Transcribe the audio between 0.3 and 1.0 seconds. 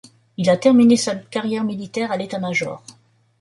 Il a terminé